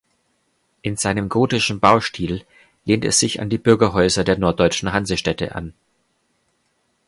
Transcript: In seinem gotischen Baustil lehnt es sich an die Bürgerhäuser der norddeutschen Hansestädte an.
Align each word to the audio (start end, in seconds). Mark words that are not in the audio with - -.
In 0.81 0.97
seinem 0.97 1.29
gotischen 1.29 1.79
Baustil 1.79 2.43
lehnt 2.85 3.05
es 3.05 3.19
sich 3.19 3.39
an 3.39 3.51
die 3.51 3.59
Bürgerhäuser 3.59 4.23
der 4.23 4.35
norddeutschen 4.39 4.93
Hansestädte 4.93 5.53
an. 5.53 5.75